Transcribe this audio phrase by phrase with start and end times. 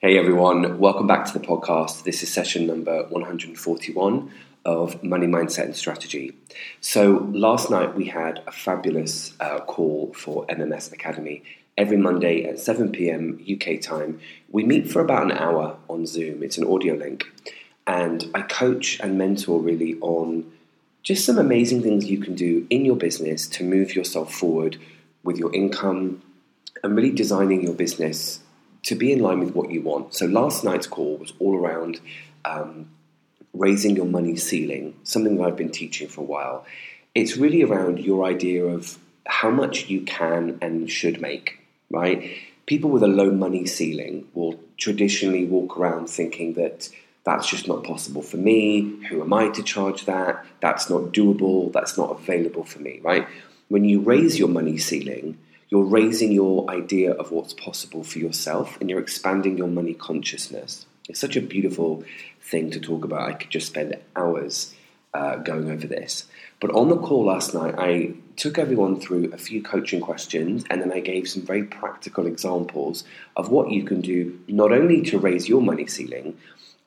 [0.00, 2.04] Hey everyone, welcome back to the podcast.
[2.04, 4.30] This is session number 141
[4.64, 6.36] of Money Mindset and Strategy.
[6.80, 11.42] So, last night we had a fabulous uh, call for MMS Academy.
[11.76, 14.20] Every Monday at 7 pm UK time,
[14.52, 16.44] we meet for about an hour on Zoom.
[16.44, 17.24] It's an audio link.
[17.84, 20.48] And I coach and mentor really on
[21.02, 24.76] just some amazing things you can do in your business to move yourself forward
[25.24, 26.22] with your income
[26.84, 28.42] and really designing your business
[28.84, 30.14] to be in line with what you want.
[30.14, 32.00] So last night's call was all around
[32.44, 32.90] um,
[33.52, 36.64] raising your money ceiling, something that I've been teaching for a while.
[37.14, 41.58] It's really around your idea of how much you can and should make,
[41.90, 42.30] right?
[42.66, 46.88] People with a low money ceiling will traditionally walk around thinking that
[47.24, 49.04] that's just not possible for me.
[49.08, 50.46] Who am I to charge that?
[50.60, 51.72] That's not doable.
[51.72, 53.26] That's not available for me, right?
[53.68, 55.36] When you raise your money ceiling,
[55.68, 60.86] you're raising your idea of what's possible for yourself and you're expanding your money consciousness.
[61.08, 62.04] It's such a beautiful
[62.40, 63.28] thing to talk about.
[63.28, 64.74] I could just spend hours
[65.14, 66.26] uh, going over this.
[66.60, 70.80] But on the call last night, I took everyone through a few coaching questions and
[70.80, 73.04] then I gave some very practical examples
[73.36, 76.38] of what you can do not only to raise your money ceiling,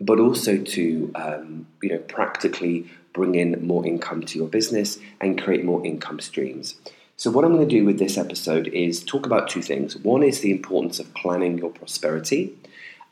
[0.00, 5.40] but also to um, you know practically bring in more income to your business and
[5.40, 6.76] create more income streams.
[7.20, 9.94] So, what I'm going to do with this episode is talk about two things.
[9.94, 12.56] One is the importance of planning your prosperity,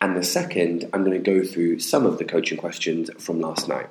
[0.01, 3.69] and the second, I'm going to go through some of the coaching questions from last
[3.69, 3.91] night.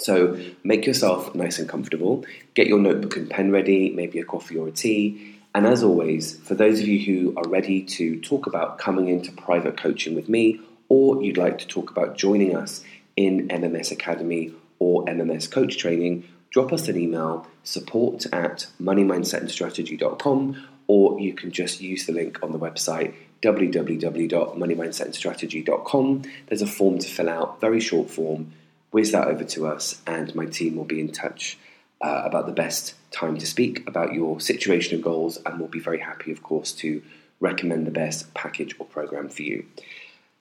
[0.00, 2.24] So, make yourself nice and comfortable,
[2.54, 5.38] get your notebook and pen ready, maybe a coffee or a tea.
[5.54, 9.30] And as always, for those of you who are ready to talk about coming into
[9.30, 12.82] private coaching with me, or you'd like to talk about joining us
[13.14, 16.24] in MMS Academy or MMS Coach Training,
[16.56, 22.50] drop us an email support at moneymindsetandstrategy.com or you can just use the link on
[22.50, 23.12] the website
[23.42, 26.22] www.moneymindsetandstrategy.com.
[26.46, 28.52] There's a form to fill out, very short form.
[28.90, 31.58] Whiz that over to us, and my team will be in touch
[32.00, 35.78] uh, about the best time to speak about your situation and goals, and we'll be
[35.78, 37.02] very happy, of course, to
[37.38, 39.66] recommend the best package or program for you.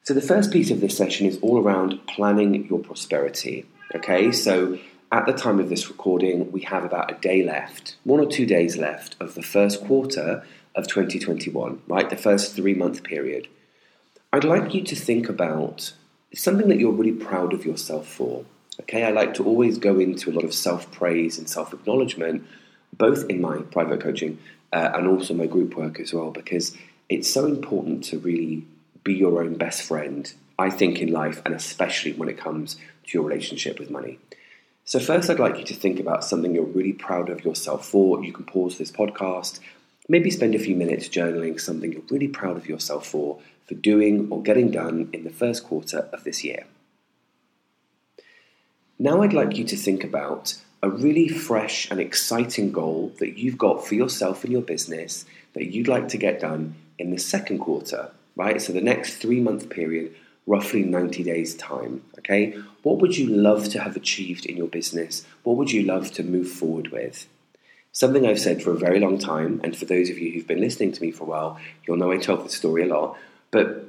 [0.04, 3.66] So, the first piece of this session is all around planning your prosperity.
[3.94, 4.80] Okay, so
[5.16, 8.46] at the time of this recording, we have about a day left, one or two
[8.46, 10.44] days left of the first quarter
[10.76, 12.10] of 2021, right?
[12.10, 13.48] The first three month period.
[14.34, 15.94] I'd like you to think about
[16.34, 18.44] something that you're really proud of yourself for.
[18.82, 22.46] Okay, I like to always go into a lot of self praise and self acknowledgement,
[22.92, 24.38] both in my private coaching
[24.74, 26.76] uh, and also my group work as well, because
[27.08, 28.68] it's so important to really
[29.06, 33.18] be your own best friend, I think, in life, and especially when it comes to
[33.18, 34.20] your relationship with money.
[34.88, 38.24] So, first, I'd like you to think about something you're really proud of yourself for.
[38.24, 39.60] You can pause this podcast,
[40.08, 44.28] maybe spend a few minutes journaling something you're really proud of yourself for, for doing
[44.30, 46.66] or getting done in the first quarter of this year.
[49.00, 53.58] Now, I'd like you to think about a really fresh and exciting goal that you've
[53.58, 57.58] got for yourself and your business that you'd like to get done in the second
[57.58, 58.62] quarter, right?
[58.62, 60.16] So, the next three month period
[60.48, 62.04] roughly 90 days' time.
[62.20, 65.26] Okay, what would you love to have achieved in your business?
[65.44, 67.28] What would you love to move forward with?
[67.92, 70.60] Something I've said for a very long time, and for those of you who've been
[70.60, 73.18] listening to me for a while, you'll know I tell the story a lot.
[73.52, 73.86] But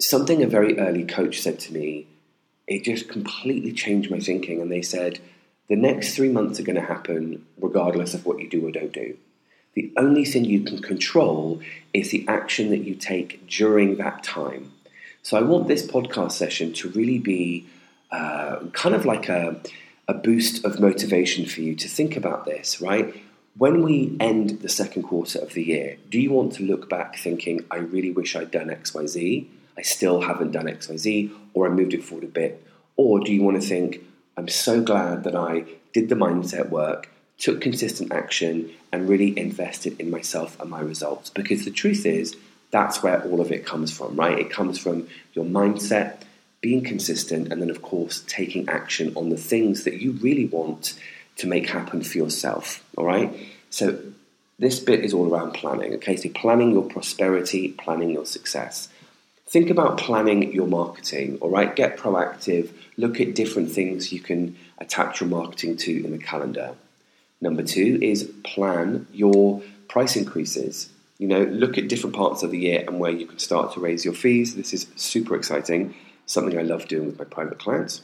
[0.00, 2.06] something a very early coach said to me,
[2.66, 4.60] it just completely changed my thinking.
[4.60, 5.20] And they said,
[5.68, 8.92] the next three months are going to happen regardless of what you do or don't
[8.92, 9.16] do.
[9.74, 11.60] The only thing you can control
[11.92, 14.72] is the action that you take during that time.
[15.26, 17.66] So I want this podcast session to really be
[18.12, 19.60] uh, kind of like a,
[20.06, 23.12] a boost of motivation for you to think about this, right?
[23.58, 27.16] When we end the second quarter of the year, do you want to look back
[27.16, 29.48] thinking, I really wish I'd done XYZ?
[29.76, 32.64] I still haven't done XYZ, or I moved it forward a bit?
[32.94, 34.04] Or do you want to think,
[34.36, 39.98] I'm so glad that I did the mindset work, took consistent action, and really invested
[39.98, 41.30] in myself and my results?
[41.30, 42.36] Because the truth is,
[42.76, 44.38] that's where all of it comes from, right?
[44.38, 46.18] It comes from your mindset,
[46.60, 50.92] being consistent, and then, of course, taking action on the things that you really want
[51.36, 53.34] to make happen for yourself, all right?
[53.70, 53.98] So,
[54.58, 56.16] this bit is all around planning, okay?
[56.16, 58.90] So, planning your prosperity, planning your success.
[59.46, 61.74] Think about planning your marketing, all right?
[61.74, 62.68] Get proactive,
[62.98, 66.74] look at different things you can attach your marketing to in the calendar.
[67.40, 70.90] Number two is plan your price increases.
[71.18, 73.80] You know, look at different parts of the year and where you can start to
[73.80, 74.54] raise your fees.
[74.54, 75.94] This is super exciting,
[76.26, 78.02] something I love doing with my private clients.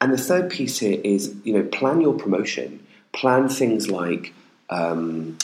[0.00, 2.86] And the third piece here is, you know, plan your promotion.
[3.12, 4.34] Plan things like
[4.68, 5.38] um,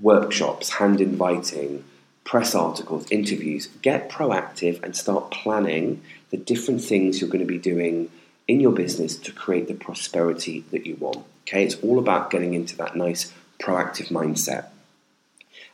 [0.00, 1.84] workshops, hand inviting,
[2.24, 3.66] press articles, interviews.
[3.82, 8.10] Get proactive and start planning the different things you're going to be doing
[8.46, 11.24] in your business to create the prosperity that you want.
[11.46, 14.68] Okay, it's all about getting into that nice proactive mindset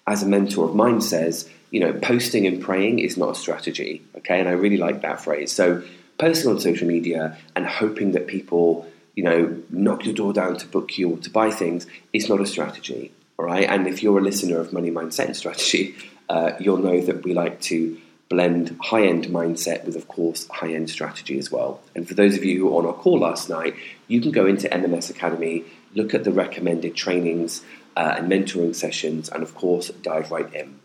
[0.07, 4.03] as a mentor of mine says, you know, posting and praying is not a strategy.
[4.19, 5.51] Okay, and I really like that phrase.
[5.51, 5.83] So
[6.19, 10.67] posting on social media and hoping that people, you know, knock your door down to
[10.67, 13.13] book you or to buy things is not a strategy.
[13.39, 15.97] All right, and if you're a listener of Money Mindset and Strategy,
[16.29, 20.73] uh, you'll know that we like to blend high end mindset with, of course, high
[20.73, 21.81] end strategy as well.
[21.95, 23.75] And for those of you who were on our call last night,
[24.09, 27.63] you can go into MMS Academy, look at the recommended trainings
[27.97, 30.79] uh, and mentoring sessions, and of course, dive right in.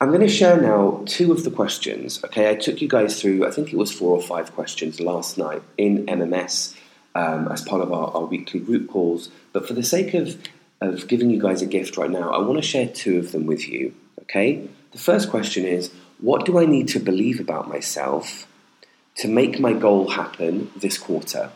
[0.00, 2.22] I'm going to share now two of the questions.
[2.24, 5.38] Okay, I took you guys through, I think it was four or five questions last
[5.38, 6.76] night in MMS
[7.14, 9.30] um, as part of our, our weekly group calls.
[9.52, 10.36] But for the sake of,
[10.80, 13.46] of giving you guys a gift right now, I want to share two of them
[13.46, 13.94] with you.
[14.22, 18.46] Okay, the first question is What do I need to believe about myself
[19.16, 21.50] to make my goal happen this quarter?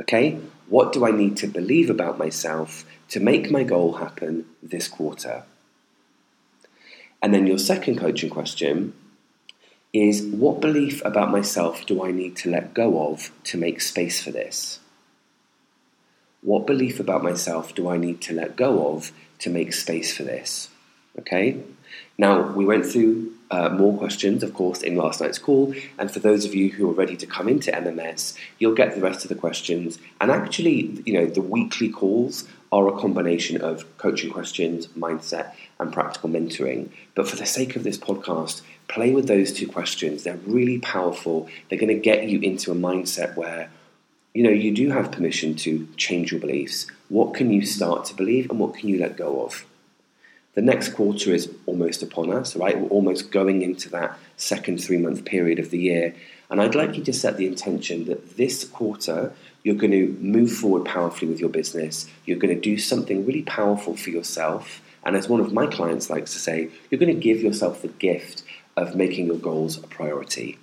[0.00, 0.38] Okay,
[0.68, 5.44] what do I need to believe about myself to make my goal happen this quarter?
[7.22, 8.94] And then your second coaching question
[9.92, 14.22] is what belief about myself do I need to let go of to make space
[14.22, 14.80] for this?
[16.42, 19.10] What belief about myself do I need to let go of
[19.40, 20.68] to make space for this?
[21.18, 21.62] Okay?
[22.18, 25.74] Now, we went through uh, more questions, of course, in last night's call.
[25.98, 29.00] And for those of you who are ready to come into MMS, you'll get the
[29.00, 29.98] rest of the questions.
[30.20, 35.90] And actually, you know, the weekly calls are a combination of coaching questions, mindset, and
[35.90, 36.90] practical mentoring.
[37.14, 40.24] But for the sake of this podcast, play with those two questions.
[40.24, 41.48] They're really powerful.
[41.68, 43.70] They're going to get you into a mindset where,
[44.34, 46.86] you know, you do have permission to change your beliefs.
[47.08, 49.64] What can you start to believe and what can you let go of?
[50.52, 52.78] The next quarter is almost upon us, right?
[52.78, 56.14] We're almost going into that second three month period of the year.
[56.50, 59.32] And I'd like you to set the intention that this quarter
[59.66, 62.08] you're going to move forward powerfully with your business.
[62.24, 64.80] You're going to do something really powerful for yourself.
[65.02, 67.88] And as one of my clients likes to say, you're going to give yourself the
[67.88, 68.44] gift
[68.76, 70.56] of making your goals a priority.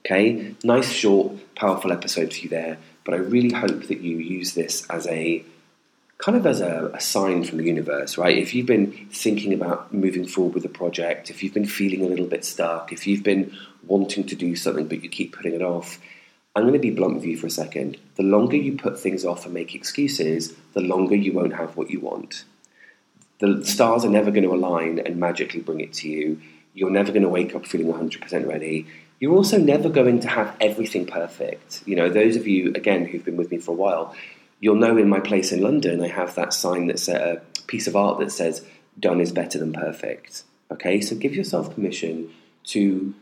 [0.00, 0.56] Okay?
[0.64, 2.78] Nice, short, powerful episode for you there.
[3.04, 5.44] But I really hope that you use this as a
[6.18, 8.36] kind of as a, a, sign from the universe, right?
[8.36, 12.08] If you've been thinking about moving forward with a project, if you've been feeling a
[12.08, 15.62] little bit stuck, if you've been wanting to do something but you keep putting it
[15.62, 16.00] off,
[16.54, 17.96] I'm going to be blunt with you for a second.
[18.16, 21.90] The longer you put things off and make excuses, the longer you won't have what
[21.90, 22.44] you want.
[23.38, 26.40] The stars are never going to align and magically bring it to you.
[26.74, 28.86] You're never going to wake up feeling 100% ready.
[29.20, 31.82] You're also never going to have everything perfect.
[31.86, 34.14] You know, those of you, again, who've been with me for a while,
[34.58, 37.86] you'll know in my place in London, I have that sign that's a uh, piece
[37.86, 38.64] of art that says,
[38.98, 40.42] done is better than perfect.
[40.70, 42.30] Okay, so give yourself permission
[42.64, 43.14] to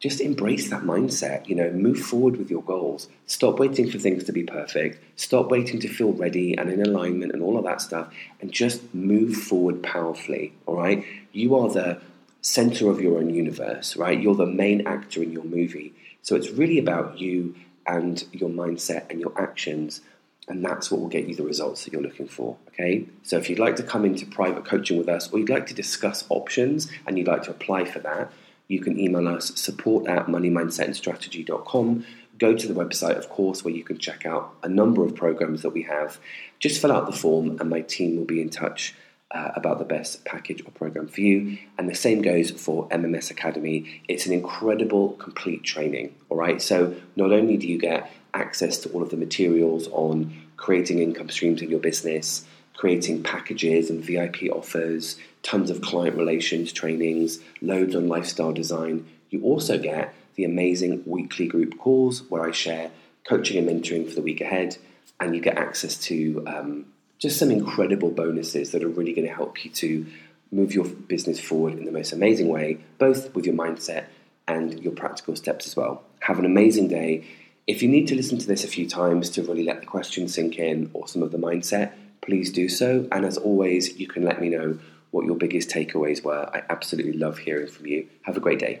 [0.00, 1.48] just embrace that mindset.
[1.48, 3.08] You know, move forward with your goals.
[3.26, 5.02] Stop waiting for things to be perfect.
[5.16, 8.12] Stop waiting to feel ready and in alignment and all of that stuff.
[8.40, 10.52] And just move forward powerfully.
[10.66, 11.04] All right.
[11.32, 12.00] You are the
[12.40, 14.20] center of your own universe, right?
[14.20, 15.94] You're the main actor in your movie.
[16.22, 20.00] So it's really about you and your mindset and your actions.
[20.46, 22.56] And that's what will get you the results that you're looking for.
[22.68, 23.06] Okay.
[23.24, 25.74] So if you'd like to come into private coaching with us or you'd like to
[25.74, 28.30] discuss options and you'd like to apply for that,
[28.68, 32.04] you can email us support at moneymindsetandstrategy.com.
[32.38, 35.62] Go to the website, of course, where you can check out a number of programs
[35.62, 36.18] that we have.
[36.60, 38.94] Just fill out the form, and my team will be in touch
[39.30, 41.58] uh, about the best package or program for you.
[41.76, 44.02] And the same goes for MMS Academy.
[44.08, 46.14] It's an incredible, complete training.
[46.28, 46.62] All right.
[46.62, 51.28] So not only do you get access to all of the materials on creating income
[51.28, 52.44] streams in your business,
[52.78, 59.04] creating packages and VIP offers, tons of client relations trainings, loads on lifestyle design.
[59.30, 62.92] You also get the amazing weekly group calls where I share
[63.28, 64.78] coaching and mentoring for the week ahead,
[65.18, 66.86] and you get access to um,
[67.18, 70.06] just some incredible bonuses that are really going to help you to
[70.52, 74.04] move your business forward in the most amazing way, both with your mindset
[74.46, 76.04] and your practical steps as well.
[76.20, 77.26] Have an amazing day.
[77.66, 80.34] If you need to listen to this a few times to really let the questions
[80.34, 81.92] sink in or some of the mindset,
[82.28, 83.08] please do so.
[83.10, 84.78] And as always, you can let me know
[85.10, 86.48] what your biggest takeaways were.
[86.52, 88.06] I absolutely love hearing from you.
[88.22, 88.80] Have a great day.